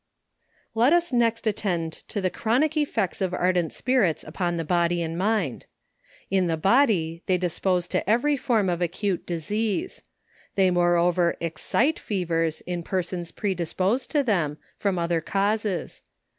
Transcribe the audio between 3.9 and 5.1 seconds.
its upon the body